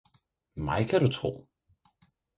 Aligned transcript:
mig 0.55 0.87
kan 0.87 0.99
du 1.01 1.11
tro! 1.11 1.47